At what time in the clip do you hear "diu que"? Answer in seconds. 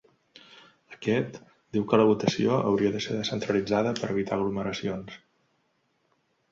1.77-1.99